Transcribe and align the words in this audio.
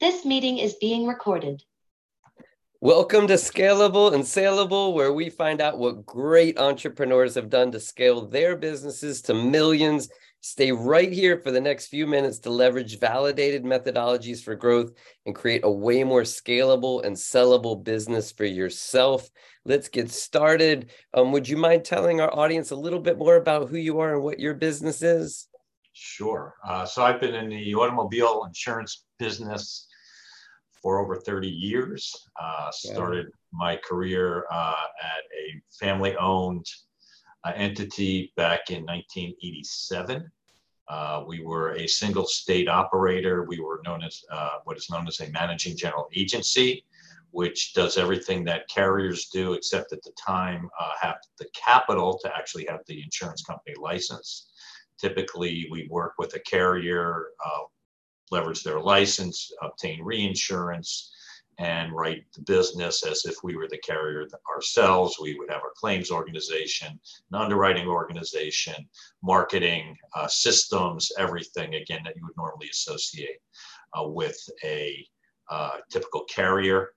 This 0.00 0.24
meeting 0.24 0.58
is 0.58 0.74
being 0.74 1.08
recorded. 1.08 1.64
Welcome 2.80 3.26
to 3.26 3.34
Scalable 3.34 4.14
and 4.14 4.24
Saleable, 4.24 4.94
where 4.94 5.12
we 5.12 5.28
find 5.28 5.60
out 5.60 5.78
what 5.78 6.06
great 6.06 6.56
entrepreneurs 6.56 7.34
have 7.34 7.50
done 7.50 7.72
to 7.72 7.80
scale 7.80 8.24
their 8.24 8.54
businesses 8.54 9.20
to 9.22 9.34
millions. 9.34 10.08
Stay 10.40 10.70
right 10.70 11.10
here 11.10 11.40
for 11.40 11.50
the 11.50 11.60
next 11.60 11.88
few 11.88 12.06
minutes 12.06 12.38
to 12.40 12.50
leverage 12.50 13.00
validated 13.00 13.64
methodologies 13.64 14.40
for 14.40 14.54
growth 14.54 14.92
and 15.26 15.34
create 15.34 15.62
a 15.64 15.70
way 15.70 16.04
more 16.04 16.22
scalable 16.22 17.04
and 17.04 17.16
sellable 17.16 17.82
business 17.82 18.30
for 18.30 18.44
yourself. 18.44 19.28
Let's 19.64 19.88
get 19.88 20.12
started. 20.12 20.92
Um, 21.12 21.32
would 21.32 21.48
you 21.48 21.56
mind 21.56 21.84
telling 21.84 22.20
our 22.20 22.32
audience 22.32 22.70
a 22.70 22.76
little 22.76 23.00
bit 23.00 23.18
more 23.18 23.34
about 23.34 23.68
who 23.68 23.78
you 23.78 23.98
are 23.98 24.14
and 24.14 24.22
what 24.22 24.38
your 24.38 24.54
business 24.54 25.02
is? 25.02 25.48
Sure. 25.92 26.54
Uh, 26.64 26.86
so 26.86 27.02
I've 27.02 27.20
been 27.20 27.34
in 27.34 27.48
the 27.48 27.74
automobile 27.74 28.44
insurance 28.46 29.02
business 29.18 29.87
for 30.82 30.98
over 30.98 31.16
30 31.16 31.48
years. 31.48 32.28
Uh, 32.40 32.70
started 32.70 33.26
my 33.52 33.76
career 33.76 34.46
uh, 34.50 34.84
at 35.02 35.22
a 35.36 35.60
family 35.78 36.16
owned 36.16 36.66
uh, 37.44 37.52
entity 37.54 38.32
back 38.36 38.70
in 38.70 38.84
1987. 38.84 40.30
Uh, 40.88 41.22
we 41.26 41.40
were 41.40 41.72
a 41.72 41.86
single 41.86 42.26
state 42.26 42.68
operator. 42.68 43.44
We 43.44 43.60
were 43.60 43.80
known 43.84 44.02
as 44.02 44.24
uh, 44.30 44.58
what 44.64 44.76
is 44.76 44.88
known 44.90 45.06
as 45.06 45.20
a 45.20 45.30
managing 45.30 45.76
general 45.76 46.08
agency, 46.14 46.84
which 47.30 47.74
does 47.74 47.98
everything 47.98 48.44
that 48.44 48.68
carriers 48.68 49.26
do, 49.26 49.52
except 49.52 49.92
at 49.92 50.02
the 50.02 50.12
time 50.12 50.70
have 51.00 51.16
the 51.38 51.46
capital 51.54 52.18
to 52.22 52.34
actually 52.36 52.66
have 52.68 52.80
the 52.86 53.02
insurance 53.02 53.42
company 53.42 53.76
license. 53.78 54.48
Typically, 54.98 55.68
we 55.70 55.86
work 55.90 56.14
with 56.18 56.34
a 56.34 56.40
carrier, 56.40 57.26
uh, 57.44 57.64
leverage 58.30 58.62
their 58.62 58.80
license, 58.80 59.50
obtain 59.62 60.02
reinsurance, 60.02 61.12
and 61.58 61.92
write 61.92 62.24
the 62.34 62.42
business 62.42 63.04
as 63.04 63.24
if 63.24 63.34
we 63.42 63.56
were 63.56 63.68
the 63.68 63.78
carrier 63.78 64.26
ourselves. 64.54 65.18
We 65.20 65.34
would 65.34 65.50
have 65.50 65.62
our 65.62 65.72
claims 65.76 66.10
organization, 66.10 66.98
an 67.32 67.40
underwriting 67.40 67.88
organization, 67.88 68.88
marketing, 69.22 69.96
uh, 70.14 70.28
systems, 70.28 71.10
everything 71.18 71.74
again 71.74 72.02
that 72.04 72.14
you 72.16 72.22
would 72.24 72.36
normally 72.36 72.68
associate 72.70 73.40
uh, 73.98 74.06
with 74.06 74.38
a 74.64 75.04
uh, 75.50 75.78
typical 75.90 76.24
carrier. 76.24 76.90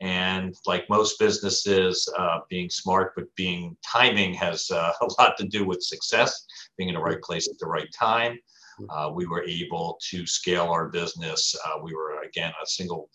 And 0.00 0.54
like 0.66 0.88
most 0.88 1.18
businesses, 1.18 2.08
uh, 2.16 2.40
being 2.48 2.70
smart, 2.70 3.12
but 3.16 3.34
being 3.36 3.76
timing 3.86 4.34
has 4.34 4.70
uh, 4.70 4.92
a 5.00 5.06
lot 5.20 5.36
to 5.38 5.44
do 5.44 5.64
with 5.64 5.82
success, 5.82 6.44
being 6.76 6.88
in 6.88 6.94
the 6.96 7.00
right 7.00 7.22
place 7.22 7.48
at 7.48 7.58
the 7.58 7.66
right 7.66 7.88
time. 7.92 8.38
Uh, 8.90 9.10
we 9.14 9.26
were 9.26 9.44
able 9.44 9.98
to 10.10 10.26
scale 10.26 10.68
our 10.68 10.88
business. 10.88 11.54
Uh, 11.64 11.78
we 11.82 11.94
were, 11.94 12.20
again, 12.22 12.52
a 12.62 12.66
single 12.66 13.10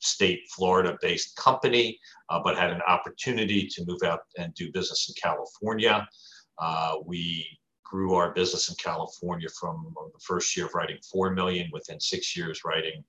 state 0.00 0.40
Florida 0.54 0.98
based 1.00 1.36
company, 1.36 1.98
uh, 2.28 2.40
but 2.42 2.56
had 2.56 2.70
an 2.70 2.82
opportunity 2.86 3.66
to 3.66 3.84
move 3.86 4.02
out 4.04 4.20
and 4.38 4.54
do 4.54 4.70
business 4.72 5.08
in 5.08 5.14
California. 5.20 6.06
Uh, 6.58 6.96
we 7.04 7.46
grew 7.84 8.14
our 8.14 8.32
business 8.32 8.68
in 8.68 8.74
California 8.76 9.48
from 9.58 9.94
the 9.96 10.20
first 10.20 10.56
year 10.56 10.66
of 10.66 10.74
writing 10.74 10.98
4 11.10 11.30
million, 11.30 11.68
within 11.72 12.00
six 12.00 12.36
years, 12.36 12.62
writing 12.64 13.04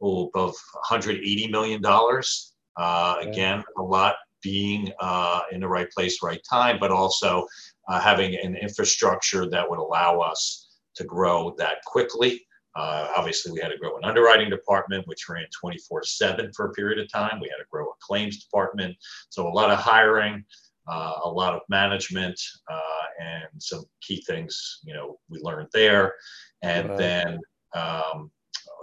oh, 0.00 0.28
above 0.28 0.54
180 0.72 1.48
million 1.48 1.80
dollars. 1.80 2.54
Uh, 2.76 3.16
again, 3.20 3.64
a 3.76 3.82
lot 3.82 4.14
being 4.42 4.92
uh, 5.00 5.40
in 5.50 5.60
the 5.60 5.68
right 5.68 5.90
place, 5.90 6.22
right 6.22 6.40
time, 6.48 6.78
but 6.78 6.92
also 6.92 7.46
uh, 7.88 8.00
having 8.00 8.36
an 8.36 8.54
infrastructure 8.56 9.48
that 9.50 9.68
would 9.68 9.80
allow 9.80 10.20
us 10.20 10.67
to 10.98 11.04
grow 11.04 11.54
that 11.58 11.84
quickly. 11.84 12.44
Uh, 12.76 13.10
obviously, 13.16 13.50
we 13.50 13.60
had 13.60 13.68
to 13.68 13.78
grow 13.78 13.96
an 13.96 14.04
underwriting 14.04 14.50
department, 14.50 15.06
which 15.08 15.28
ran 15.28 15.46
24 15.58 16.04
7 16.04 16.52
for 16.54 16.66
a 16.66 16.72
period 16.72 16.98
of 16.98 17.10
time. 17.10 17.40
We 17.40 17.48
had 17.48 17.56
to 17.56 17.68
grow 17.70 17.86
a 17.86 17.92
claims 18.00 18.44
department. 18.44 18.96
So, 19.30 19.48
a 19.48 19.50
lot 19.50 19.70
of 19.70 19.78
hiring, 19.78 20.44
uh, 20.86 21.14
a 21.24 21.28
lot 21.28 21.54
of 21.54 21.62
management, 21.68 22.40
uh, 22.70 23.24
and 23.24 23.48
some 23.58 23.84
key 24.00 24.22
things, 24.26 24.80
you 24.84 24.94
know, 24.94 25.18
we 25.28 25.40
learned 25.40 25.68
there. 25.72 26.14
And 26.62 26.98
then 26.98 27.38
um, 27.74 28.30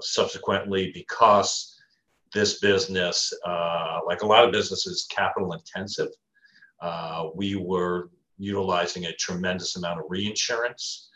subsequently, 0.01 0.91
because 0.93 1.75
this 2.35 2.59
business, 2.59 3.33
uh, 3.47 4.01
like 4.05 4.21
a 4.21 4.27
lot 4.27 4.43
of 4.43 4.51
businesses, 4.51 5.07
capital 5.09 5.53
intensive. 5.53 6.09
Uh, 6.81 7.29
we 7.33 7.55
were 7.55 8.09
utilizing 8.37 9.05
a 9.05 9.13
tremendous 9.13 9.77
amount 9.77 9.99
of 9.99 10.05
reinsurance. 10.09 11.09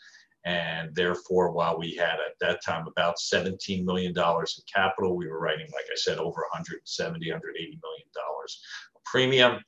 And 0.46 0.96
therefore, 0.96 1.52
while 1.52 1.78
we 1.78 1.96
had 1.96 2.14
at 2.14 2.36
that 2.40 2.64
time 2.64 2.88
about 2.88 3.18
$17 3.18 3.84
million 3.84 4.14
in 4.18 4.64
capital, 4.74 5.16
we 5.16 5.28
were 5.28 5.40
writing, 5.40 5.68
like 5.74 5.86
I 5.92 5.96
said, 5.96 6.18
over 6.18 6.42
170, 6.52 7.30
180 7.30 7.80
million 7.84 8.08
dollars 8.14 8.62
premium, 9.06 9.64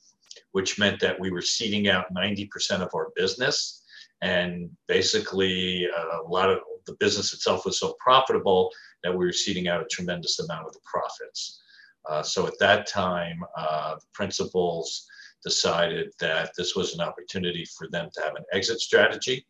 which 0.52 0.80
meant 0.80 1.00
that 1.02 1.20
we 1.20 1.32
were 1.32 1.42
ceding 1.42 1.88
out 1.90 2.14
90% 2.16 2.82
of 2.82 2.90
our 2.96 3.12
business. 3.16 3.84
And 4.22 4.70
basically, 4.88 5.88
uh, 5.88 6.22
a 6.24 6.28
lot 6.28 6.50
of 6.50 6.60
the 6.86 6.96
business 7.00 7.34
itself 7.34 7.66
was 7.66 7.80
so 7.80 7.96
profitable 8.00 8.70
that 9.04 9.12
we 9.12 9.26
were 9.26 9.34
ceding 9.34 9.68
out 9.68 9.82
a 9.82 9.86
tremendous 9.86 10.40
amount 10.40 10.68
of 10.68 10.74
the 10.74 10.80
profits. 10.86 11.62
Uh, 12.10 12.24
so 12.24 12.48
at 12.48 12.58
that 12.60 12.88
time, 12.88 13.40
uh, 13.58 13.96
the 13.96 14.06
principals 14.14 15.08
decided 15.44 16.12
that 16.20 16.52
this 16.56 16.76
was 16.76 16.94
an 16.94 17.02
opportunity 17.02 17.66
for 17.78 17.88
them 17.90 18.10
to 18.14 18.22
have 18.22 18.36
an 18.36 18.44
exit 18.54 18.80
strategy. 18.80 19.46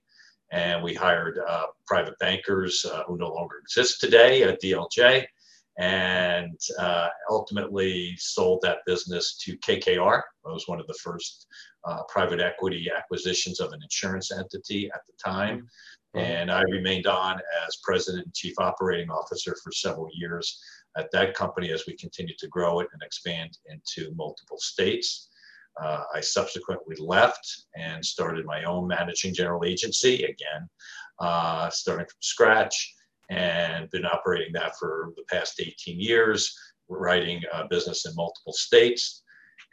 And 0.51 0.83
we 0.83 0.93
hired 0.93 1.39
uh, 1.47 1.67
private 1.87 2.17
bankers 2.19 2.85
uh, 2.85 3.03
who 3.07 3.17
no 3.17 3.29
longer 3.29 3.57
exist 3.59 4.01
today 4.01 4.43
at 4.43 4.61
DLJ 4.61 5.25
and 5.77 6.59
uh, 6.77 7.07
ultimately 7.29 8.15
sold 8.17 8.59
that 8.61 8.79
business 8.85 9.37
to 9.37 9.57
KKR. 9.57 10.19
It 10.19 10.53
was 10.53 10.67
one 10.67 10.79
of 10.79 10.87
the 10.87 10.99
first 11.01 11.47
uh, 11.85 12.03
private 12.09 12.41
equity 12.41 12.89
acquisitions 12.95 13.59
of 13.59 13.71
an 13.71 13.81
insurance 13.81 14.31
entity 14.31 14.91
at 14.93 15.01
the 15.07 15.13
time. 15.23 15.67
And 16.13 16.51
I 16.51 16.61
remained 16.63 17.07
on 17.07 17.39
as 17.65 17.77
president 17.83 18.25
and 18.25 18.33
chief 18.33 18.55
operating 18.59 19.09
officer 19.09 19.55
for 19.63 19.71
several 19.71 20.09
years 20.13 20.61
at 20.97 21.09
that 21.11 21.33
company 21.33 21.71
as 21.71 21.85
we 21.87 21.95
continued 21.95 22.37
to 22.39 22.49
grow 22.49 22.81
it 22.81 22.87
and 22.91 23.01
expand 23.01 23.57
into 23.67 24.13
multiple 24.15 24.57
states. 24.59 25.29
Uh, 25.81 26.03
I 26.13 26.21
subsequently 26.21 26.95
left 26.99 27.65
and 27.75 28.03
started 28.03 28.45
my 28.45 28.63
own 28.63 28.87
managing 28.87 29.33
general 29.33 29.63
agency 29.63 30.23
again, 30.23 30.69
uh, 31.19 31.69
starting 31.69 32.05
from 32.05 32.17
scratch, 32.21 32.95
and 33.29 33.89
been 33.91 34.05
operating 34.05 34.53
that 34.53 34.77
for 34.77 35.13
the 35.15 35.23
past 35.31 35.61
18 35.61 35.99
years, 35.99 36.57
writing 36.89 37.41
business 37.69 38.05
in 38.05 38.13
multiple 38.15 38.53
states. 38.53 39.23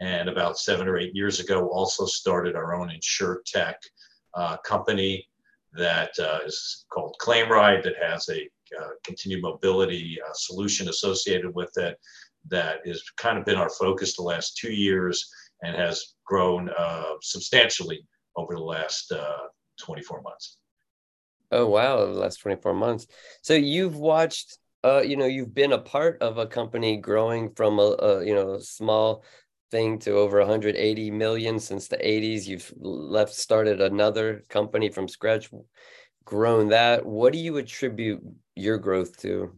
And 0.01 0.29
about 0.29 0.59
seven 0.59 0.87
or 0.87 0.97
eight 0.97 1.15
years 1.15 1.41
ago, 1.41 1.69
also 1.69 2.07
started 2.07 2.55
our 2.55 2.75
own 2.75 2.91
insure 2.91 3.43
tech 3.45 3.81
uh, 4.35 4.57
company 4.59 5.27
that 5.73 6.11
uh, 6.19 6.39
is 6.47 6.87
called 6.93 7.17
ClaimRide 7.21 7.83
that 7.83 7.97
has 8.01 8.29
a 8.29 8.49
uh, 8.81 8.91
continued 9.03 9.43
mobility 9.43 10.19
solution 10.35 10.89
associated 10.89 11.55
with 11.55 11.77
it 11.77 11.99
that 12.49 12.87
has 12.87 13.03
kind 13.17 13.39
of 13.39 13.45
been 13.45 13.57
our 13.57 13.71
focus 13.71 14.15
the 14.17 14.23
last 14.23 14.57
two 14.57 14.73
years 14.73 15.31
and 15.63 15.77
has 15.77 16.15
grown 16.25 16.71
uh, 16.79 17.15
substantially 17.23 18.07
over 18.37 18.55
the 18.55 18.63
last 18.63 19.13
uh, 19.13 19.49
24 19.81 20.23
months. 20.23 20.59
Oh 21.51 21.67
wow, 21.67 22.05
the 22.05 22.13
last 22.13 22.41
24 22.41 22.75
months. 22.75 23.07
So 23.43 23.55
you've 23.55 23.97
watched 23.97 24.59
uh, 24.85 25.01
you 25.01 25.17
know, 25.17 25.27
you've 25.27 25.55
been 25.55 25.73
a 25.73 25.79
part 25.79 26.23
of 26.23 26.39
a 26.39 26.47
company 26.47 26.97
growing 26.97 27.53
from 27.55 27.79
a, 27.79 27.97
a 27.99 28.25
you 28.25 28.35
know, 28.35 28.59
small 28.59 29.25
thing 29.71 29.99
to 29.99 30.13
over 30.13 30.39
180 30.39 31.11
million 31.11 31.59
since 31.59 31.89
the 31.89 31.97
80s. 31.97 32.47
You've 32.47 32.73
left, 32.79 33.35
started 33.35 33.81
another 33.81 34.43
company 34.49 34.89
from 34.89 35.09
scratch, 35.09 35.51
grown 36.25 36.69
that. 36.69 37.05
What 37.05 37.33
do 37.33 37.39
you 37.39 37.57
attribute 37.57 38.23
your 38.55 38.79
growth 38.79 39.21
to? 39.23 39.53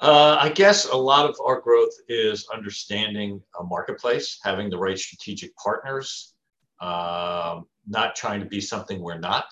Uh, 0.00 0.36
I 0.40 0.48
guess 0.48 0.88
a 0.88 0.96
lot 0.96 1.28
of 1.28 1.36
our 1.44 1.60
growth 1.60 1.92
is 2.08 2.48
understanding 2.52 3.40
a 3.60 3.64
marketplace, 3.64 4.38
having 4.42 4.68
the 4.68 4.78
right 4.78 4.98
strategic 4.98 5.54
partners, 5.56 6.34
um, 6.80 7.66
not 7.86 8.16
trying 8.16 8.40
to 8.40 8.46
be 8.46 8.60
something 8.60 9.00
we're 9.00 9.18
not, 9.18 9.46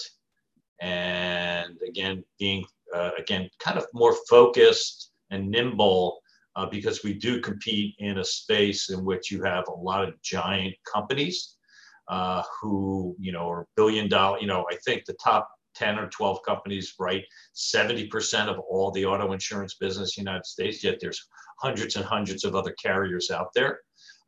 and 0.80 1.78
again 1.86 2.24
being 2.40 2.64
uh, 2.94 3.10
again 3.16 3.48
kind 3.60 3.78
of 3.78 3.86
more 3.94 4.16
focused 4.28 5.12
and 5.30 5.48
nimble 5.48 6.18
uh, 6.56 6.66
because 6.66 7.02
we 7.02 7.14
do 7.14 7.40
compete 7.40 7.94
in 7.98 8.18
a 8.18 8.24
space 8.24 8.90
in 8.90 9.04
which 9.04 9.30
you 9.30 9.42
have 9.42 9.64
a 9.68 9.72
lot 9.72 10.06
of 10.06 10.20
giant 10.22 10.74
companies 10.92 11.56
uh, 12.08 12.42
who, 12.60 13.16
you 13.18 13.32
know, 13.32 13.48
are 13.48 13.66
billion 13.76 14.08
dollar, 14.08 14.38
you 14.38 14.46
know, 14.46 14.66
I 14.70 14.76
think 14.84 15.04
the 15.04 15.16
top 15.24 15.48
10 15.74 15.98
or 15.98 16.08
12 16.08 16.42
companies 16.44 16.94
write 16.98 17.24
70% 17.54 18.48
of 18.48 18.58
all 18.60 18.90
the 18.90 19.04
auto 19.04 19.32
insurance 19.32 19.74
business 19.74 20.16
in 20.16 20.24
the 20.24 20.30
United 20.30 20.46
States, 20.46 20.82
yet 20.82 20.98
there's 21.00 21.26
hundreds 21.58 21.96
and 21.96 22.04
hundreds 22.04 22.44
of 22.44 22.54
other 22.54 22.74
carriers 22.82 23.30
out 23.30 23.52
there. 23.54 23.80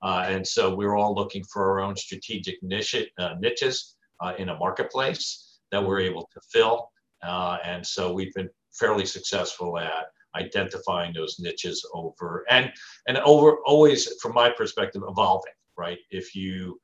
Uh, 0.03 0.25
and 0.29 0.47
so 0.47 0.75
we're 0.75 0.97
all 0.97 1.15
looking 1.15 1.43
for 1.45 1.71
our 1.71 1.81
own 1.81 1.97
strategic 1.97 2.63
niche, 2.63 3.07
uh, 3.19 3.35
niches 3.41 3.97
uh, 4.21 4.35
in 4.39 4.51
a 4.51 4.59
marketplace 4.59 5.59
that 5.71 5.85
we're 5.85 6.01
able 6.01 6.29
to 6.33 6.41
fill. 6.53 6.91
Uh, 7.23 7.59
and 7.65 7.85
so 7.85 8.13
we've 8.13 8.35
been 8.35 8.51
fairly 8.73 9.07
successful 9.07 9.79
at 9.79 10.07
identifying 10.37 11.13
those 11.13 11.39
niches 11.39 11.87
over 11.95 12.45
and 12.51 12.73
and 13.07 13.19
over 13.19 13.59
always 13.67 14.21
from 14.21 14.33
my 14.33 14.51
perspective 14.51 15.03
evolving 15.09 15.53
right 15.77 15.99
if 16.11 16.35
you 16.35 16.79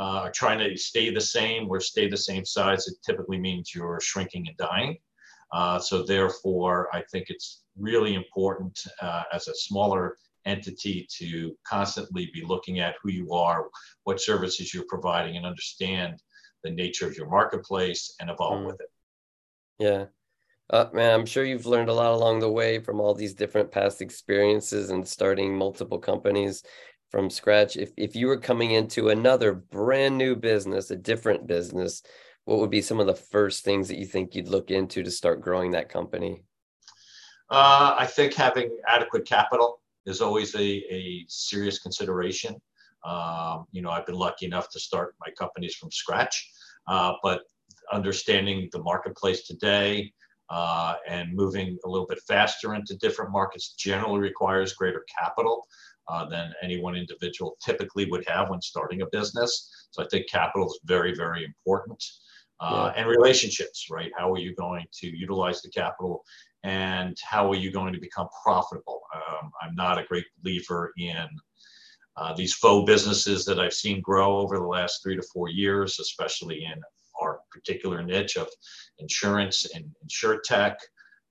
uh, 0.00 0.22
are 0.24 0.32
trying 0.32 0.58
to 0.58 0.76
stay 0.76 1.10
the 1.10 1.20
same 1.20 1.68
or 1.68 1.78
stay 1.78 2.08
the 2.08 2.16
same 2.16 2.44
size 2.44 2.88
it 2.88 2.96
typically 3.06 3.38
means 3.38 3.74
you're 3.74 4.00
shrinking 4.00 4.48
and 4.48 4.56
dying. 4.56 4.96
Uh, 5.52 5.78
so 5.78 6.04
therefore 6.04 6.88
i 6.92 7.02
think 7.10 7.26
it's 7.28 7.64
really 7.76 8.14
important 8.14 8.78
uh, 9.02 9.24
as 9.32 9.48
a 9.48 9.54
smaller 9.54 10.16
entity 10.46 11.06
to 11.10 11.54
constantly 11.66 12.30
be 12.32 12.42
looking 12.44 12.78
at 12.80 12.94
who 13.02 13.10
you 13.10 13.32
are 13.32 13.68
what 14.04 14.20
services 14.20 14.72
you're 14.72 14.86
providing 14.88 15.36
and 15.36 15.44
understand 15.44 16.22
the 16.62 16.70
nature 16.70 17.06
of 17.06 17.16
your 17.16 17.28
marketplace 17.28 18.14
and 18.20 18.30
evolve 18.30 18.60
mm. 18.60 18.66
with 18.66 18.80
it. 18.80 18.90
Yeah. 19.78 20.04
Uh, 20.68 20.88
man, 20.92 21.12
I'm 21.12 21.26
sure 21.26 21.44
you've 21.44 21.66
learned 21.66 21.88
a 21.88 21.94
lot 21.94 22.12
along 22.12 22.40
the 22.40 22.50
way 22.50 22.78
from 22.78 23.00
all 23.00 23.14
these 23.14 23.34
different 23.34 23.72
past 23.72 24.00
experiences 24.00 24.90
and 24.90 25.06
starting 25.06 25.56
multiple 25.56 25.98
companies 25.98 26.62
from 27.10 27.28
scratch. 27.28 27.76
If 27.76 27.92
if 27.96 28.14
you 28.14 28.28
were 28.28 28.38
coming 28.38 28.70
into 28.70 29.08
another 29.08 29.52
brand 29.52 30.16
new 30.16 30.36
business, 30.36 30.90
a 30.90 30.96
different 30.96 31.46
business, 31.46 32.02
what 32.44 32.58
would 32.58 32.70
be 32.70 32.82
some 32.82 33.00
of 33.00 33.06
the 33.06 33.14
first 33.14 33.64
things 33.64 33.88
that 33.88 33.98
you 33.98 34.06
think 34.06 34.34
you'd 34.34 34.48
look 34.48 34.70
into 34.70 35.02
to 35.02 35.10
start 35.10 35.40
growing 35.40 35.72
that 35.72 35.88
company? 35.88 36.42
Uh, 37.50 37.96
I 37.98 38.06
think 38.06 38.34
having 38.34 38.76
adequate 38.86 39.26
capital 39.26 39.80
is 40.06 40.20
always 40.20 40.54
a, 40.54 40.60
a 40.60 41.24
serious 41.28 41.80
consideration. 41.80 42.54
Um, 43.04 43.66
you 43.72 43.82
know, 43.82 43.90
I've 43.90 44.06
been 44.06 44.14
lucky 44.14 44.46
enough 44.46 44.70
to 44.70 44.80
start 44.80 45.14
my 45.20 45.32
companies 45.38 45.74
from 45.74 45.90
scratch, 45.90 46.52
uh, 46.86 47.14
but 47.22 47.42
understanding 47.92 48.68
the 48.72 48.82
marketplace 48.82 49.46
today, 49.46 50.12
uh, 50.48 50.96
and 51.08 51.34
moving 51.34 51.78
a 51.84 51.88
little 51.88 52.06
bit 52.06 52.20
faster 52.26 52.74
into 52.74 52.96
different 52.96 53.30
markets 53.30 53.74
generally 53.74 54.20
requires 54.20 54.74
greater 54.74 55.04
capital 55.18 55.66
uh, 56.08 56.28
than 56.28 56.52
any 56.62 56.80
one 56.80 56.96
individual 56.96 57.56
typically 57.64 58.06
would 58.10 58.24
have 58.26 58.50
when 58.50 58.60
starting 58.60 59.02
a 59.02 59.06
business. 59.12 59.88
So 59.90 60.02
I 60.02 60.06
think 60.08 60.28
capital 60.28 60.66
is 60.66 60.80
very, 60.84 61.14
very 61.14 61.44
important. 61.44 62.02
Uh, 62.60 62.92
yeah. 62.94 63.00
And 63.00 63.08
relationships, 63.08 63.86
right? 63.90 64.10
How 64.16 64.32
are 64.32 64.38
you 64.38 64.54
going 64.54 64.86
to 65.00 65.06
utilize 65.06 65.62
the 65.62 65.70
capital 65.70 66.22
and 66.62 67.16
how 67.22 67.50
are 67.50 67.56
you 67.56 67.70
going 67.70 67.92
to 67.94 68.00
become 68.00 68.28
profitable? 68.42 69.00
Um, 69.14 69.50
I'm 69.62 69.74
not 69.74 69.98
a 69.98 70.04
great 70.04 70.26
believer 70.42 70.92
in 70.98 71.26
uh, 72.16 72.34
these 72.34 72.54
faux 72.54 72.86
businesses 72.86 73.44
that 73.46 73.58
I've 73.58 73.72
seen 73.72 74.02
grow 74.02 74.36
over 74.36 74.58
the 74.58 74.66
last 74.66 75.02
three 75.02 75.16
to 75.16 75.22
four 75.32 75.48
years, 75.48 75.98
especially 76.00 76.64
in 76.64 76.80
our 77.22 77.40
particular 77.50 78.02
niche 78.02 78.36
of 78.36 78.48
insurance 78.98 79.66
and 79.74 79.84
insure 80.02 80.40
tech. 80.44 80.78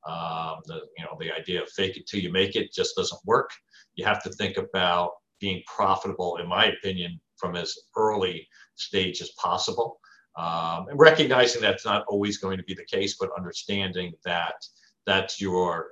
Um, 0.07 0.59
the 0.65 0.81
you 0.97 1.03
know 1.03 1.17
the 1.19 1.31
idea 1.31 1.61
of 1.61 1.69
fake 1.69 1.97
it 1.97 2.07
till 2.07 2.21
you 2.21 2.31
make 2.31 2.55
it 2.55 2.73
just 2.73 2.95
doesn't 2.95 3.19
work. 3.25 3.49
You 3.95 4.05
have 4.05 4.23
to 4.23 4.29
think 4.29 4.57
about 4.57 5.11
being 5.39 5.61
profitable, 5.65 6.37
in 6.37 6.47
my 6.47 6.65
opinion, 6.65 7.19
from 7.37 7.55
as 7.55 7.73
early 7.95 8.47
stage 8.75 9.21
as 9.21 9.31
possible, 9.31 9.99
um, 10.37 10.87
and 10.89 10.99
recognizing 10.99 11.61
that's 11.61 11.85
not 11.85 12.05
always 12.07 12.37
going 12.37 12.57
to 12.57 12.63
be 12.63 12.73
the 12.73 12.85
case, 12.85 13.15
but 13.19 13.29
understanding 13.37 14.13
that 14.25 14.55
that's 15.05 15.41
your, 15.41 15.87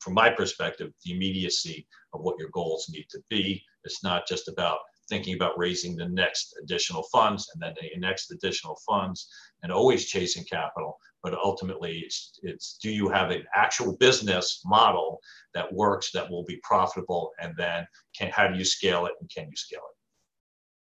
from 0.00 0.14
my 0.14 0.30
perspective, 0.30 0.92
the 1.04 1.12
immediacy 1.12 1.86
of 2.12 2.22
what 2.22 2.38
your 2.38 2.48
goals 2.52 2.86
need 2.88 3.06
to 3.10 3.18
be. 3.28 3.62
It's 3.84 4.02
not 4.02 4.26
just 4.26 4.48
about 4.48 4.78
thinking 5.08 5.34
about 5.34 5.58
raising 5.58 5.96
the 5.96 6.08
next 6.08 6.54
additional 6.62 7.02
funds 7.04 7.50
and 7.52 7.62
then 7.62 7.74
the 7.80 7.98
next 7.98 8.30
additional 8.30 8.78
funds 8.86 9.28
and 9.62 9.72
always 9.72 10.06
chasing 10.06 10.44
capital 10.44 10.98
but 11.22 11.34
ultimately 11.42 11.98
it's, 12.04 12.38
it's 12.42 12.78
do 12.80 12.90
you 12.90 13.08
have 13.08 13.30
an 13.30 13.42
actual 13.54 13.96
business 13.96 14.62
model 14.64 15.18
that 15.54 15.72
works 15.72 16.12
that 16.12 16.30
will 16.30 16.44
be 16.44 16.60
profitable 16.62 17.32
and 17.40 17.52
then 17.56 17.84
can 18.16 18.30
how 18.30 18.46
do 18.46 18.56
you 18.56 18.64
scale 18.64 19.06
it 19.06 19.12
and 19.20 19.28
can 19.28 19.46
you 19.50 19.56
scale 19.56 19.80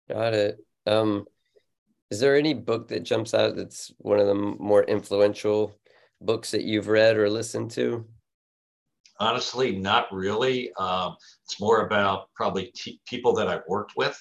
it? 0.09 0.15
Got 0.15 0.35
it. 0.35 0.59
Um 0.87 1.27
is 2.11 2.21
there 2.21 2.37
any 2.37 2.55
book 2.55 2.89
that 2.89 3.05
jumps 3.05 3.35
out 3.35 3.55
that's 3.55 3.93
one 3.99 4.19
of 4.19 4.27
the 4.27 4.35
more 4.35 4.83
influential 4.85 5.73
books 6.21 6.51
that 6.51 6.65
you've 6.65 6.89
read 6.89 7.17
or 7.17 7.29
listened 7.29 7.71
to 7.73 8.07
Honestly, 9.21 9.77
not 9.77 10.11
really. 10.11 10.73
Um, 10.75 11.17
it's 11.45 11.61
more 11.61 11.87
about 11.87 12.33
probably 12.35 12.73
t- 12.75 13.01
people 13.07 13.35
that 13.35 13.49
I've 13.49 13.63
worked 13.69 13.93
with 13.97 14.19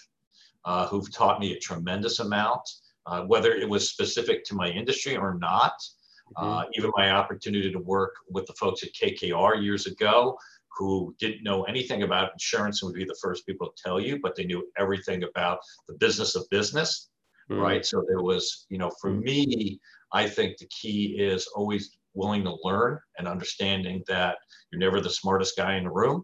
uh, 0.65 0.87
who've 0.87 1.11
taught 1.13 1.39
me 1.39 1.53
a 1.53 1.59
tremendous 1.59 2.19
amount, 2.19 2.61
uh, 3.05 3.21
whether 3.23 3.53
it 3.53 3.67
was 3.67 3.89
specific 3.89 4.43
to 4.45 4.55
my 4.55 4.69
industry 4.69 5.15
or 5.15 5.35
not. 5.35 5.73
Mm-hmm. 6.37 6.47
Uh, 6.47 6.63
even 6.73 6.91
my 6.95 7.11
opportunity 7.11 7.71
to 7.71 7.79
work 7.79 8.13
with 8.29 8.45
the 8.45 8.53
folks 8.53 8.83
at 8.83 8.93
KKR 8.93 9.63
years 9.63 9.87
ago 9.87 10.37
who 10.77 11.15
didn't 11.19 11.43
know 11.43 11.63
anything 11.63 12.03
about 12.03 12.31
insurance 12.31 12.81
and 12.81 12.91
would 12.91 12.97
be 12.97 13.05
the 13.05 13.17
first 13.21 13.45
people 13.45 13.67
to 13.67 13.83
tell 13.83 13.99
you, 13.99 14.19
but 14.21 14.35
they 14.35 14.45
knew 14.45 14.65
everything 14.77 15.23
about 15.23 15.59
the 15.87 15.95
business 15.95 16.35
of 16.35 16.49
business, 16.49 17.09
mm-hmm. 17.49 17.61
right? 17.61 17.85
So 17.85 18.03
there 18.07 18.21
was, 18.21 18.65
you 18.69 18.77
know, 18.77 18.91
for 19.01 19.09
mm-hmm. 19.09 19.23
me, 19.23 19.79
I 20.13 20.27
think 20.27 20.57
the 20.57 20.67
key 20.67 21.17
is 21.19 21.47
always 21.47 21.97
willing 22.19 22.43
to 22.43 22.57
learn 22.63 22.99
and 23.17 23.27
understanding 23.27 24.03
that 24.07 24.35
you're 24.69 24.79
never 24.85 24.99
the 25.01 25.09
smartest 25.21 25.57
guy 25.57 25.73
in 25.77 25.85
the 25.85 25.91
room, 26.01 26.23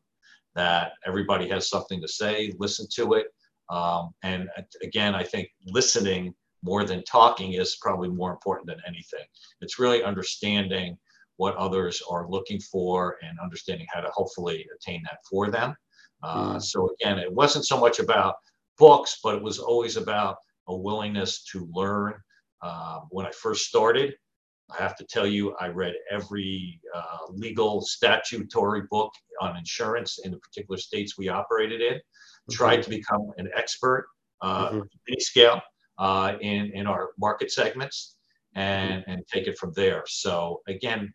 that 0.53 0.93
everybody 1.09 1.47
has 1.49 1.69
something 1.69 1.99
to 2.01 2.07
say, 2.07 2.53
listen 2.59 2.85
to 2.97 3.13
it. 3.13 3.27
Um, 3.69 4.11
and 4.21 4.49
again, 4.83 5.15
I 5.15 5.23
think 5.23 5.47
listening 5.65 6.35
more 6.63 6.83
than 6.83 7.03
talking 7.03 7.53
is 7.53 7.77
probably 7.81 8.09
more 8.09 8.31
important 8.31 8.67
than 8.67 8.81
anything. 8.87 9.25
It's 9.61 9.79
really 9.79 10.03
understanding 10.03 10.97
what 11.37 11.55
others 11.55 12.01
are 12.09 12.29
looking 12.29 12.59
for 12.59 13.17
and 13.21 13.37
understanding 13.39 13.87
how 13.93 14.01
to 14.01 14.09
hopefully 14.11 14.65
attain 14.75 15.01
that 15.03 15.19
for 15.29 15.49
them. 15.49 15.75
Uh, 16.23 16.55
mm. 16.55 16.61
So 16.61 16.89
again, 16.93 17.19
it 17.19 17.31
wasn't 17.31 17.65
so 17.65 17.79
much 17.79 17.99
about 17.99 18.35
books, 18.77 19.19
but 19.23 19.35
it 19.35 19.43
was 19.43 19.59
always 19.59 19.97
about 19.97 20.37
a 20.67 20.75
willingness 20.75 21.43
to 21.51 21.69
learn. 21.73 22.13
Uh, 22.61 23.01
when 23.09 23.25
I 23.25 23.31
first 23.31 23.65
started, 23.65 24.15
I 24.71 24.81
have 24.81 24.95
to 24.97 25.05
tell 25.05 25.27
you, 25.27 25.55
I 25.59 25.67
read 25.67 25.93
every 26.09 26.79
uh, 26.93 27.17
legal 27.29 27.81
statutory 27.81 28.83
book 28.89 29.11
on 29.41 29.57
insurance 29.57 30.19
in 30.23 30.31
the 30.31 30.37
particular 30.37 30.77
states 30.77 31.17
we 31.17 31.29
operated 31.29 31.81
in, 31.81 31.93
mm-hmm. 31.93 32.53
tried 32.53 32.83
to 32.83 32.89
become 32.89 33.31
an 33.37 33.49
expert, 33.55 34.07
uh, 34.41 34.69
mm-hmm. 34.69 34.79
any 35.07 35.19
scale, 35.19 35.61
uh, 35.99 36.33
in, 36.41 36.71
in 36.73 36.87
our 36.87 37.09
market 37.19 37.51
segments 37.51 38.15
and, 38.55 39.01
mm-hmm. 39.01 39.11
and 39.11 39.27
take 39.27 39.47
it 39.47 39.57
from 39.57 39.71
there. 39.73 40.03
So, 40.07 40.61
again, 40.67 41.13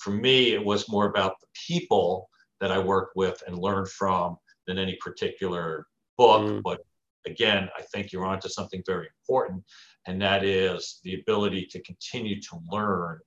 for 0.00 0.10
me, 0.10 0.52
it 0.52 0.64
was 0.64 0.88
more 0.88 1.06
about 1.06 1.34
the 1.40 1.46
people 1.66 2.28
that 2.60 2.70
I 2.70 2.78
worked 2.78 3.16
with 3.16 3.42
and 3.46 3.58
learned 3.58 3.88
from 3.88 4.36
than 4.66 4.78
any 4.78 4.96
particular 4.96 5.86
book. 6.16 6.42
Mm. 6.42 6.62
But 6.62 6.80
again, 7.26 7.68
I 7.78 7.82
think 7.82 8.12
you're 8.12 8.24
onto 8.24 8.48
something 8.48 8.82
very 8.86 9.08
important 9.22 9.64
and 10.06 10.20
that 10.22 10.44
is 10.44 11.00
the 11.04 11.20
ability 11.20 11.66
to 11.70 11.82
continue 11.82 12.40
to 12.40 12.58
learn 12.70 13.20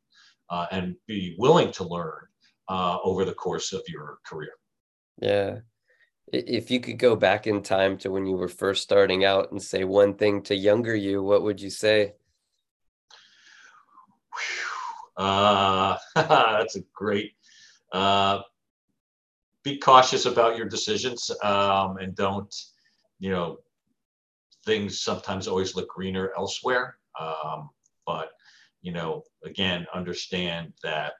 uh, 0.49 0.65
and 0.71 0.95
be 1.07 1.35
willing 1.37 1.71
to 1.71 1.83
learn 1.83 2.25
uh, 2.69 2.97
over 3.03 3.25
the 3.25 3.33
course 3.33 3.73
of 3.73 3.81
your 3.87 4.19
career. 4.25 4.53
Yeah. 5.21 5.59
If 6.31 6.71
you 6.71 6.79
could 6.79 6.97
go 6.97 7.15
back 7.15 7.47
in 7.47 7.61
time 7.61 7.97
to 7.99 8.09
when 8.09 8.25
you 8.25 8.35
were 8.35 8.47
first 8.47 8.81
starting 8.81 9.23
out 9.23 9.51
and 9.51 9.61
say 9.61 9.83
one 9.83 10.15
thing 10.15 10.41
to 10.43 10.55
younger 10.55 10.95
you, 10.95 11.21
what 11.21 11.43
would 11.43 11.61
you 11.61 11.69
say? 11.69 12.13
Uh, 15.15 15.97
that's 16.15 16.75
a 16.75 16.81
great. 16.93 17.33
Uh, 17.91 18.39
be 19.63 19.77
cautious 19.77 20.25
about 20.25 20.57
your 20.57 20.67
decisions 20.67 21.29
um, 21.43 21.97
and 21.97 22.15
don't, 22.15 22.53
you 23.19 23.29
know, 23.29 23.57
things 24.65 25.01
sometimes 25.01 25.47
always 25.47 25.75
look 25.75 25.89
greener 25.89 26.31
elsewhere. 26.37 26.97
Um, 27.19 27.69
but, 28.05 28.31
you 28.81 28.91
know, 28.91 29.23
again, 29.43 29.85
understand 29.93 30.73
that, 30.83 31.13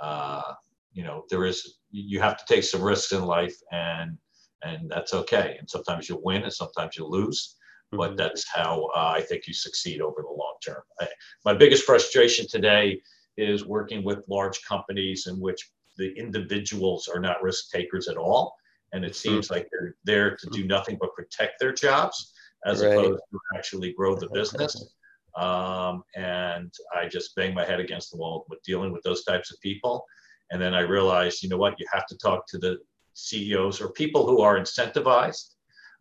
uh, 0.00 0.54
you 0.92 1.04
know, 1.04 1.24
there 1.30 1.44
is, 1.44 1.78
you 1.90 2.20
have 2.20 2.36
to 2.38 2.44
take 2.46 2.64
some 2.64 2.82
risks 2.82 3.12
in 3.12 3.24
life 3.24 3.56
and, 3.72 4.16
and 4.62 4.90
that's 4.90 5.14
okay. 5.14 5.56
And 5.58 5.68
sometimes 5.68 6.08
you 6.08 6.20
win 6.22 6.42
and 6.42 6.52
sometimes 6.52 6.96
you 6.96 7.06
lose, 7.06 7.56
mm-hmm. 7.92 7.98
but 7.98 8.16
that's 8.16 8.48
how 8.48 8.88
uh, 8.96 9.12
I 9.16 9.22
think 9.22 9.46
you 9.46 9.54
succeed 9.54 10.00
over 10.00 10.22
the 10.22 10.28
long 10.28 10.54
term. 10.64 10.82
I, 11.00 11.08
my 11.44 11.54
biggest 11.54 11.84
frustration 11.84 12.46
today 12.48 13.00
is 13.36 13.64
working 13.64 14.04
with 14.04 14.28
large 14.28 14.62
companies 14.64 15.26
in 15.26 15.40
which 15.40 15.70
the 15.98 16.12
individuals 16.18 17.08
are 17.08 17.20
not 17.20 17.42
risk 17.42 17.70
takers 17.70 18.08
at 18.08 18.16
all. 18.16 18.54
And 18.92 19.04
it 19.04 19.16
seems 19.16 19.46
mm-hmm. 19.46 19.54
like 19.54 19.68
they're 19.72 19.96
there 20.04 20.36
to 20.36 20.50
do 20.50 20.64
nothing 20.64 20.98
but 21.00 21.14
protect 21.14 21.58
their 21.58 21.72
jobs 21.72 22.31
as 22.64 22.82
right. 22.82 22.92
opposed 22.92 23.22
to 23.32 23.38
actually 23.56 23.92
grow 23.92 24.14
the 24.14 24.28
business. 24.30 24.94
Um, 25.36 26.02
and 26.14 26.72
I 26.94 27.08
just 27.08 27.34
bang 27.34 27.54
my 27.54 27.64
head 27.64 27.80
against 27.80 28.10
the 28.10 28.18
wall 28.18 28.44
with 28.48 28.62
dealing 28.62 28.92
with 28.92 29.02
those 29.02 29.24
types 29.24 29.50
of 29.50 29.60
people. 29.60 30.04
And 30.50 30.60
then 30.60 30.74
I 30.74 30.80
realized, 30.80 31.42
you 31.42 31.48
know 31.48 31.56
what, 31.56 31.78
you 31.80 31.86
have 31.90 32.06
to 32.06 32.18
talk 32.18 32.46
to 32.48 32.58
the 32.58 32.78
CEOs 33.14 33.80
or 33.80 33.90
people 33.92 34.26
who 34.26 34.40
are 34.40 34.58
incentivized 34.58 35.54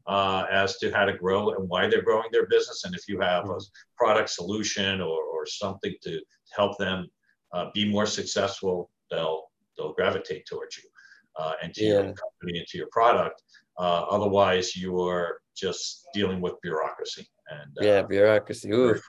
uh, 0.08 0.46
as 0.52 0.78
to 0.78 0.92
how 0.92 1.06
to 1.06 1.14
grow 1.14 1.52
and 1.52 1.70
why 1.70 1.88
they're 1.88 2.02
growing 2.02 2.30
their 2.32 2.48
business. 2.48 2.84
And 2.84 2.96
if 2.96 3.08
you 3.08 3.20
have 3.22 3.50
a 3.50 3.60
product 3.98 4.30
solution 4.30 5.02
or, 5.02 5.24
or 5.24 5.46
something 5.46 5.96
to 6.04 6.20
help 6.54 6.78
them 6.78 7.08
uh, 7.54 7.68
be 7.74 7.90
more 7.90 8.06
successful, 8.06 8.90
they'll 9.10 9.44
they'll 9.78 9.94
gravitate 9.94 10.46
towards 10.46 10.78
you 10.78 10.84
uh, 11.38 11.54
and 11.64 11.74
to 11.74 11.84
your 11.84 12.04
company 12.04 12.60
and 12.60 12.68
to 12.68 12.78
your 12.78 12.88
product. 12.92 13.42
Uh, 13.78 14.04
otherwise, 14.10 14.76
you 14.76 15.00
are 15.02 15.38
just 15.56 16.08
dealing 16.14 16.42
with 16.42 16.54
bureaucracy. 16.62 17.28
And 17.50 17.78
uh, 17.80 17.84
Yeah, 17.84 18.02
bureaucracy. 18.04 18.72
Ooh, 18.72 19.00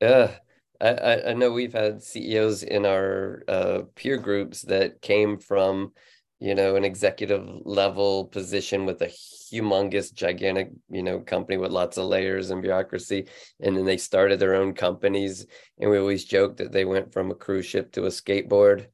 yeah. 0.00 0.32
I, 0.80 0.88
I, 0.88 1.30
I 1.30 1.32
know 1.34 1.52
we've 1.52 1.72
had 1.72 2.02
CEOs 2.02 2.64
in 2.64 2.84
our 2.86 3.44
uh, 3.46 3.82
peer 3.94 4.16
groups 4.16 4.62
that 4.62 5.00
came 5.00 5.38
from, 5.38 5.92
you 6.40 6.54
know, 6.54 6.74
an 6.74 6.84
executive 6.84 7.48
level 7.64 8.24
position 8.24 8.84
with 8.84 9.00
a 9.02 9.06
humongous, 9.06 10.12
gigantic, 10.12 10.70
you 10.90 11.02
know, 11.02 11.20
company 11.20 11.56
with 11.56 11.70
lots 11.70 11.98
of 11.98 12.06
layers 12.06 12.50
and 12.50 12.62
bureaucracy. 12.62 13.26
And 13.60 13.76
then 13.76 13.84
they 13.84 13.96
started 13.96 14.40
their 14.40 14.56
own 14.56 14.74
companies. 14.74 15.46
And 15.78 15.88
we 15.88 15.98
always 15.98 16.24
joke 16.24 16.56
that 16.56 16.72
they 16.72 16.84
went 16.84 17.12
from 17.12 17.30
a 17.30 17.36
cruise 17.36 17.66
ship 17.66 17.92
to 17.92 18.06
a 18.06 18.08
skateboard. 18.08 18.86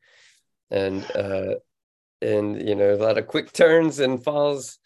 And 0.70 1.04
uh 1.14 1.54
and 2.20 2.68
you 2.68 2.74
know, 2.74 2.94
a 2.94 2.96
lot 2.96 3.18
of 3.18 3.26
quick 3.26 3.52
turns 3.52 4.00
and 4.00 4.22
falls, 4.22 4.78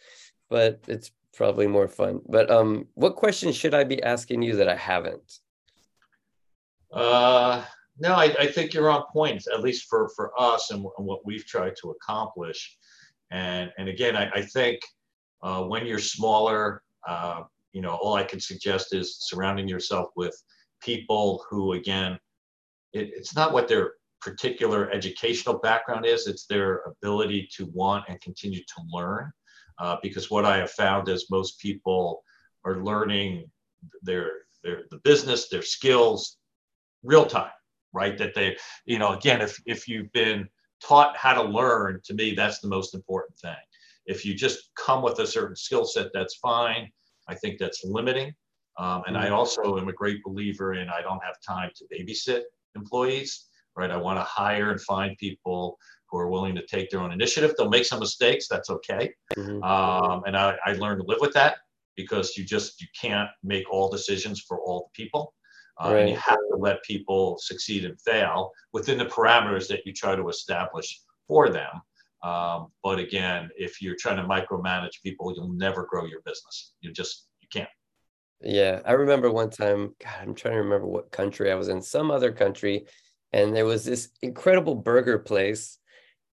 but 0.51 0.81
it's 0.87 1.11
probably 1.33 1.67
more 1.67 1.89
fun. 1.89 2.21
But 2.29 2.51
um, 2.51 2.87
what 2.95 3.17
questions 3.17 3.57
should 3.57 3.75
I 3.75 3.85
be 3.85 4.03
asking 4.03 4.43
you 4.43 4.57
that 4.57 4.69
I 4.69 4.77
haven't? 4.77 5.39
Uh, 6.93 7.65
no, 7.99 8.15
I, 8.15 8.35
I 8.39 8.47
think 8.47 8.75
you're 8.75 8.91
on 8.91 9.05
point, 9.13 9.45
at 9.53 9.63
least 9.63 9.87
for, 9.89 10.11
for 10.15 10.33
us 10.39 10.71
and, 10.71 10.85
and 10.99 11.07
what 11.07 11.25
we've 11.25 11.47
tried 11.47 11.75
to 11.83 11.91
accomplish. 11.91 12.77
And, 13.31 13.73
and 13.79 13.89
again, 13.89 14.17
I, 14.17 14.31
I 14.35 14.43
think 14.43 14.81
uh, 15.43 15.63
when 15.65 15.87
you're 15.87 15.99
smaller, 15.99 16.83
uh, 17.09 17.43
you 17.73 17.81
know, 17.81 17.95
all 17.95 18.15
I 18.15 18.25
can 18.25 18.41
suggest 18.41 18.95
is 18.95 19.17
surrounding 19.21 19.69
yourself 19.69 20.11
with 20.17 20.35
people 20.83 21.45
who, 21.49 21.73
again, 21.73 22.19
it, 22.93 23.11
it's 23.15 23.35
not 23.35 23.53
what 23.53 23.69
their 23.69 23.95
particular 24.21 24.91
educational 24.91 25.59
background 25.59 26.07
is, 26.07 26.27
it's 26.27 26.47
their 26.47 26.83
ability 26.87 27.49
to 27.57 27.67
want 27.73 28.05
and 28.09 28.21
continue 28.21 28.61
to 28.61 28.83
learn. 28.93 29.33
Uh, 29.79 29.97
because 30.03 30.31
what 30.31 30.45
I 30.45 30.59
have 30.59 30.71
found 30.71 31.09
is 31.09 31.31
most 31.31 31.59
people 31.59 32.23
are 32.65 32.85
learning 32.85 33.51
their, 34.03 34.31
their 34.63 34.85
the 34.91 34.99
business, 34.99 35.49
their 35.49 35.63
skills, 35.63 36.37
real 37.03 37.27
time, 37.27 37.51
right? 37.93 38.17
That 38.17 38.35
they, 38.35 38.57
you 38.85 38.99
know, 38.99 39.13
again, 39.13 39.41
if 39.41 39.61
if 39.67 39.89
you've 39.89 40.13
been 40.13 40.49
taught 40.83 41.17
how 41.17 41.35
to 41.35 41.43
learn, 41.43 42.01
to 42.05 42.15
me, 42.15 42.35
that's 42.35 42.61
the 42.61 42.69
most 42.69 42.95
important 42.95 43.39
thing. 43.39 43.57
If 44.07 44.25
you 44.25 44.35
just 44.35 44.71
come 44.75 45.03
with 45.03 45.19
a 45.21 45.27
certain 45.27 45.57
skill 45.57 45.85
set, 45.85 46.09
that's 46.13 46.37
fine. 46.37 46.91
I 47.29 47.35
think 47.35 47.59
that's 47.59 47.85
limiting. 47.85 48.35
Um, 48.79 49.03
and 49.07 49.17
I 49.17 49.29
also 49.29 49.79
am 49.79 49.89
a 49.89 49.93
great 49.93 50.23
believer 50.25 50.75
in 50.75 50.89
I 50.89 51.03
don't 51.03 51.23
have 51.23 51.37
time 51.47 51.71
to 51.77 51.85
babysit 51.93 52.43
employees, 52.75 53.47
right? 53.77 53.91
I 53.91 53.97
want 53.97 54.19
to 54.19 54.23
hire 54.25 54.71
and 54.71 54.81
find 54.81 55.17
people 55.19 55.79
who 56.09 56.19
are 56.19 56.29
willing 56.29 56.55
to 56.55 56.67
take 56.67 56.91
their 56.91 57.01
own 57.01 57.13
initiative. 57.13 57.55
They'll 57.57 57.71
make 57.71 57.85
some 57.87 58.01
mistakes, 58.01 58.49
that's 58.49 58.71
okay. 58.71 59.13
Mhm. 59.37 59.63
Um, 59.65 60.25
and 60.27 60.37
I, 60.37 60.57
I 60.65 60.73
learned 60.75 61.01
to 61.01 61.07
live 61.07 61.21
with 61.21 61.33
that 61.35 61.59
because 61.97 62.37
you 62.37 62.45
just 62.45 62.81
you 62.81 62.87
can't 62.99 63.31
make 63.43 63.71
all 63.71 63.91
decisions 63.91 64.41
for 64.41 64.61
all 64.61 64.91
the 64.91 65.03
people. 65.03 65.35
Uh, 65.81 65.95
And 65.95 66.11
you 66.11 66.17
have 66.17 66.39
to 66.51 66.57
let 66.57 66.83
people 66.83 67.39
succeed 67.39 67.85
and 67.87 67.99
fail 68.03 68.53
within 68.73 68.99
the 68.99 69.07
parameters 69.07 69.67
that 69.69 69.87
you 69.87 69.93
try 69.93 70.15
to 70.15 70.29
establish 70.29 71.01
for 71.27 71.49
them. 71.49 71.81
Um, 72.23 72.69
but 72.85 72.99
again, 72.99 73.51
if 73.57 73.81
you're 73.83 73.97
trying 73.99 74.19
to 74.19 74.23
micromanage 74.23 75.03
people, 75.03 75.35
you'll 75.35 75.55
never 75.55 75.87
grow 75.87 76.05
your 76.05 76.21
business. 76.21 76.75
You 76.83 76.93
just 76.93 77.27
you 77.41 77.49
can't. 77.51 77.71
Yeah, 78.43 78.81
I 78.85 78.93
remember 78.93 79.31
one 79.31 79.51
time, 79.51 79.95
God, 80.03 80.15
I'm 80.21 80.35
trying 80.35 80.55
to 80.55 80.61
remember 80.63 80.87
what 80.87 81.11
country 81.11 81.51
I 81.51 81.55
was 81.55 81.69
in, 81.69 81.81
some 81.81 82.11
other 82.11 82.33
country, 82.33 82.87
and 83.33 83.55
there 83.55 83.67
was 83.67 83.85
this 83.85 84.09
incredible 84.21 84.75
burger 84.75 85.19
place. 85.19 85.79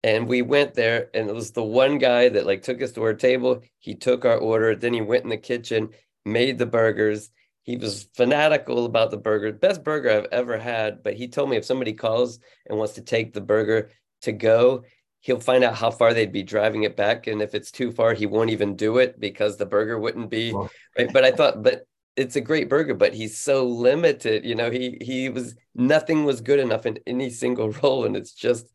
And 0.04 0.28
we 0.28 0.42
went 0.42 0.74
there, 0.74 1.10
and 1.12 1.28
it 1.28 1.34
was 1.34 1.50
the 1.50 1.62
one 1.62 1.98
guy 1.98 2.28
that 2.28 2.46
like 2.46 2.62
took 2.62 2.80
us 2.80 2.92
to 2.92 3.02
our 3.02 3.14
table. 3.14 3.62
He 3.80 3.96
took 3.96 4.24
our 4.24 4.38
order, 4.38 4.76
then 4.76 4.94
he 4.94 5.00
went 5.00 5.24
in 5.24 5.30
the 5.30 5.36
kitchen, 5.36 5.90
made 6.24 6.56
the 6.56 6.66
burgers. 6.66 7.30
He 7.64 7.76
was 7.76 8.08
fanatical 8.14 8.86
about 8.86 9.10
the 9.10 9.16
burger, 9.16 9.52
best 9.52 9.82
burger 9.82 10.10
I've 10.10 10.28
ever 10.32 10.56
had. 10.56 11.02
But 11.02 11.14
he 11.14 11.28
told 11.28 11.50
me 11.50 11.56
if 11.56 11.64
somebody 11.64 11.92
calls 11.92 12.38
and 12.66 12.78
wants 12.78 12.94
to 12.94 13.02
take 13.02 13.32
the 13.32 13.40
burger 13.40 13.90
to 14.22 14.32
go, 14.32 14.84
he'll 15.20 15.40
find 15.40 15.64
out 15.64 15.74
how 15.74 15.90
far 15.90 16.14
they'd 16.14 16.32
be 16.32 16.44
driving 16.44 16.84
it 16.84 16.96
back. 16.96 17.26
And 17.26 17.42
if 17.42 17.54
it's 17.54 17.72
too 17.72 17.90
far, 17.90 18.14
he 18.14 18.26
won't 18.26 18.50
even 18.50 18.76
do 18.76 18.98
it 18.98 19.18
because 19.18 19.56
the 19.56 19.66
burger 19.66 19.98
wouldn't 19.98 20.30
be 20.30 20.52
right. 20.96 21.12
But 21.12 21.24
I 21.24 21.32
thought, 21.32 21.62
but 21.62 21.86
it's 22.18 22.36
a 22.36 22.40
great 22.42 22.68
burger, 22.68 22.94
but 22.94 23.14
he's 23.14 23.38
so 23.38 23.66
limited. 23.66 24.44
You 24.44 24.54
know, 24.56 24.70
he 24.70 24.98
he 25.00 25.28
was 25.30 25.56
nothing 25.74 26.24
was 26.24 26.40
good 26.42 26.60
enough 26.60 26.86
in 26.86 26.98
any 27.06 27.30
single 27.30 27.70
role, 27.82 28.04
and 28.06 28.16
it's 28.16 28.32
just 28.34 28.72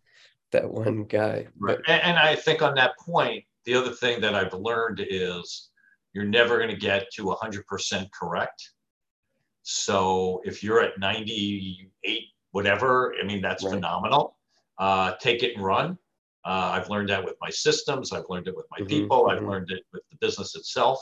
that 0.52 0.72
one 0.72 1.06
guy. 1.06 1.50
But 1.60 1.82
And, 1.88 2.02
and 2.04 2.18
I 2.18 2.36
think 2.36 2.62
on 2.62 2.76
that 2.76 2.98
point, 3.00 3.46
the 3.66 3.76
other 3.76 3.92
thing 3.92 4.22
that 4.22 4.36
I've 4.36 4.54
learned 4.54 5.06
is 5.08 5.70
you're 6.14 6.26
never 6.26 6.58
going 6.58 6.70
to 6.70 6.76
get 6.76 7.08
to 7.14 7.26
100% 7.26 8.10
correct. 8.12 8.72
So 9.64 10.42
if 10.46 10.64
you're 10.64 10.82
at 10.82 11.00
98, 11.00 12.26
whatever, 12.52 13.16
I 13.22 13.26
mean, 13.26 13.42
that's 13.42 13.64
Right. 13.64 13.74
phenomenal. 13.74 14.38
Uh, 14.78 15.14
take 15.22 15.44
it 15.44 15.56
and 15.56 15.64
run. 15.66 15.98
Uh, 16.46 16.72
I've 16.82 16.90
learned 16.90 17.10
that 17.10 17.24
with 17.24 17.36
my 17.42 17.50
systems. 17.50 18.12
I've 18.12 18.26
learned 18.30 18.48
it 18.48 18.56
with 18.56 18.68
my 18.72 18.80
Mhm, 18.80 18.86
people. 18.88 19.28
I've 19.30 19.44
mhm. 19.44 19.48
learned 19.48 19.72
it 19.72 19.84
with 19.94 20.04
the 20.12 20.18
business 20.20 20.56
itself. 20.56 21.00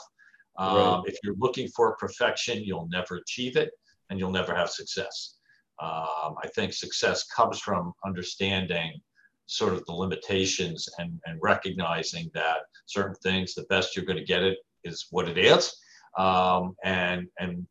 Um, 0.62 0.76
Right. 0.76 1.02
If 1.08 1.18
you're 1.24 1.36
looking 1.40 1.68
for 1.70 1.96
perfection, 1.98 2.64
you'll 2.64 2.88
never 2.90 3.16
achieve 3.16 3.58
it 3.58 3.72
and 4.10 4.20
you'll 4.20 4.32
never 4.32 4.54
have 4.54 4.70
success. 4.70 5.38
Um, 5.82 6.36
I 6.44 6.48
think 6.54 6.74
success 6.74 7.26
comes 7.36 7.60
from 7.60 7.94
understanding 8.06 9.02
sort 9.48 9.74
of 9.74 9.84
the 9.86 9.94
limitations 9.94 10.88
and, 11.00 11.20
and 11.26 11.40
recognizing 11.42 12.30
that 12.34 12.60
certain 12.86 13.16
things, 13.24 13.56
the 13.56 13.64
best 13.64 13.96
you're 13.96 14.06
going 14.06 14.20
to 14.20 14.24
get 14.24 14.44
it 14.44 14.60
is 14.84 15.08
what 15.10 15.28
it 15.28 15.38
is, 15.38 15.76
um, 16.18 16.76
and 16.84 17.28
and 17.40 17.66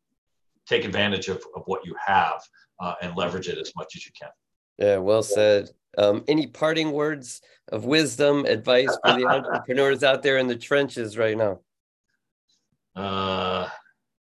take 0.67 0.83
advantage 0.85 1.27
of, 1.27 1.43
of 1.55 1.63
what 1.65 1.85
you 1.85 1.95
have 2.05 2.41
uh, 2.81 2.93
and 3.01 3.15
leverage 3.15 3.47
it 3.47 3.57
as 3.57 3.71
much 3.75 3.95
as 3.95 4.05
you 4.05 4.11
can. 4.19 4.29
yeah, 4.77 4.97
well 4.97 5.23
said. 5.23 5.69
Um, 5.97 6.23
any 6.27 6.47
parting 6.47 6.91
words 6.91 7.41
of 7.71 7.85
wisdom, 7.85 8.45
advice 8.45 8.97
for 9.05 9.13
the 9.13 9.25
entrepreneurs 9.29 10.03
out 10.03 10.23
there 10.23 10.37
in 10.37 10.47
the 10.47 10.55
trenches 10.55 11.17
right 11.17 11.37
now? 11.37 11.59
Uh, 12.95 13.67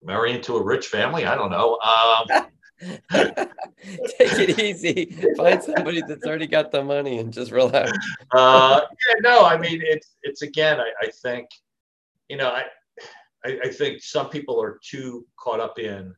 marry 0.03 0.33
into 0.33 0.55
a 0.55 0.63
rich 0.63 0.87
family? 0.87 1.25
I 1.25 1.35
don't 1.35 1.51
know. 1.51 1.79
Um, 1.79 2.45
Take 3.11 4.39
it 4.39 4.59
easy. 4.59 5.05
Find 5.37 5.61
somebody 5.61 6.01
that's 6.07 6.25
already 6.25 6.47
got 6.47 6.71
the 6.71 6.83
money 6.83 7.19
and 7.19 7.31
just 7.31 7.51
relax. 7.51 7.91
uh, 8.35 8.81
yeah, 8.81 9.15
no, 9.21 9.45
I 9.45 9.57
mean, 9.57 9.81
it's, 9.83 10.15
it's 10.23 10.41
again, 10.41 10.79
I, 10.79 10.91
I 11.01 11.07
think, 11.07 11.49
you 12.29 12.37
know, 12.37 12.49
I, 12.49 12.63
I, 13.45 13.59
I 13.65 13.69
think 13.69 14.01
some 14.01 14.29
people 14.29 14.61
are 14.61 14.79
too 14.83 15.25
caught 15.39 15.59
up 15.59 15.79
in 15.79 16.13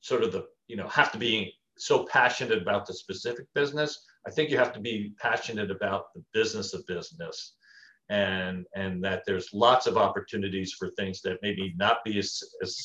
sort 0.00 0.22
of 0.22 0.32
the, 0.32 0.46
you 0.66 0.76
know, 0.76 0.88
have 0.88 1.12
to 1.12 1.18
be 1.18 1.54
so 1.78 2.06
passionate 2.06 2.60
about 2.60 2.86
the 2.86 2.94
specific 2.94 3.46
business. 3.54 4.04
I 4.26 4.30
think 4.30 4.50
you 4.50 4.58
have 4.58 4.72
to 4.74 4.80
be 4.80 5.14
passionate 5.18 5.70
about 5.70 6.12
the 6.14 6.22
business 6.32 6.74
of 6.74 6.86
business 6.86 7.54
and, 8.10 8.66
and 8.74 9.02
that 9.02 9.22
there's 9.26 9.48
lots 9.54 9.86
of 9.86 9.96
opportunities 9.96 10.74
for 10.78 10.90
things 10.90 11.22
that 11.22 11.38
maybe 11.40 11.72
not 11.76 12.04
be 12.04 12.18
as, 12.18 12.42
as, 12.62 12.76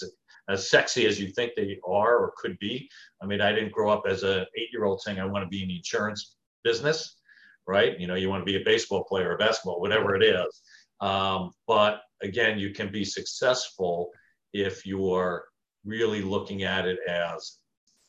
as 0.48 0.70
sexy 0.70 1.06
as 1.06 1.20
you 1.20 1.30
think 1.32 1.52
they 1.56 1.78
are 1.86 2.18
or 2.18 2.34
could 2.38 2.58
be. 2.60 2.90
I 3.22 3.26
mean, 3.26 3.42
I 3.42 3.52
didn't 3.52 3.74
grow 3.74 3.92
up 3.92 4.04
as 4.08 4.24
a 4.24 4.46
eight-year-old 4.58 5.02
saying 5.02 5.20
I 5.20 5.26
want 5.26 5.44
to 5.44 5.50
be 5.50 5.64
in 5.64 5.68
the 5.68 5.78
insurance 5.78 6.38
business 6.64 7.18
right? 7.68 8.00
You 8.00 8.08
know, 8.08 8.16
you 8.16 8.30
want 8.30 8.42
to 8.42 8.52
be 8.52 8.62
a 8.62 8.66
baseball 8.66 9.04
player 9.04 9.34
or 9.34 9.38
basketball, 9.38 9.82
whatever 9.82 10.16
it 10.16 10.24
is. 10.24 10.62
Um, 11.02 11.52
but 11.68 12.02
again, 12.22 12.60
you 12.60 12.72
can 12.72 12.92
be 12.92 13.04
successful 13.04 14.12
if 14.54 14.86
you 14.86 15.12
are 15.12 15.46
really 15.84 16.22
looking 16.22 16.64
at 16.64 16.88
it 16.88 17.00
as 17.08 17.58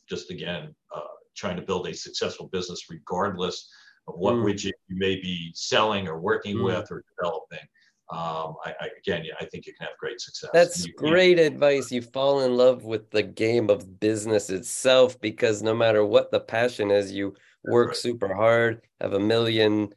just 0.09 0.31
again 0.31 0.73
uh, 0.95 1.01
trying 1.35 1.57
to 1.57 1.61
build 1.61 1.87
a 1.87 1.93
successful 1.93 2.49
business, 2.51 2.85
regardless 2.89 3.69
of 4.07 4.15
what 4.17 4.35
Mm. 4.35 4.43
widget 4.45 4.73
you 4.87 4.95
may 4.95 5.15
be 5.15 5.51
selling 5.53 6.07
or 6.07 6.19
working 6.19 6.57
Mm. 6.57 6.65
with 6.65 6.91
or 6.91 7.03
developing. 7.17 7.65
Um, 8.09 8.55
I, 8.63 8.73
I, 8.79 8.89
again, 8.97 9.25
yeah, 9.25 9.33
I 9.41 9.45
think 9.45 9.65
you 9.65 9.73
can 9.73 9.85
have 9.87 9.97
great 9.97 10.21
success. 10.21 10.49
That's 10.53 10.85
You- 10.85 10.93
you- 10.93 11.09
great 11.09 11.39
advice. 11.39 11.91
You 11.91 12.01
fall 12.01 12.41
in 12.41 12.55
love 12.55 12.85
with 12.85 13.09
the 13.11 13.21
game 13.23 13.69
of 13.69 13.99
business 13.99 14.49
itself 14.49 15.19
because 15.19 15.61
no 15.61 15.73
matter 15.75 16.05
what 16.05 16.31
the 16.31 16.39
passion 16.39 16.89
is, 16.89 17.11
you 17.11 17.35
work 17.65 17.89
right. 17.89 17.97
super 17.97 18.33
hard, 18.33 18.81
have 19.01 19.11
a 19.13 19.19
million 19.19 19.93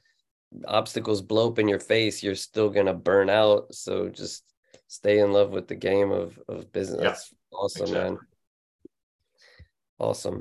obstacles 0.66 1.22
blow 1.22 1.48
up 1.52 1.60
in 1.60 1.68
your 1.68 1.78
face, 1.78 2.20
you're 2.20 2.34
still 2.34 2.68
gonna 2.68 2.94
burn 2.94 3.30
out. 3.30 3.72
So 3.72 4.08
just 4.08 4.42
stay 4.88 5.20
in 5.20 5.32
love 5.32 5.50
with 5.50 5.68
the 5.68 5.76
game 5.76 6.10
of 6.10 6.36
of 6.48 6.72
business. 6.72 7.00
Yeah, 7.00 7.08
That's 7.10 7.32
awesome, 7.52 7.82
exactly. 7.82 8.10
man. 8.10 8.18
Awesome. 10.00 10.38